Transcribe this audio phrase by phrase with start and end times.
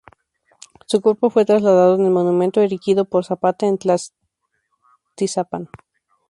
[0.87, 5.69] Su cuerpo fue trasladado en el monumento erigido por Zapata en Tlaltizapán.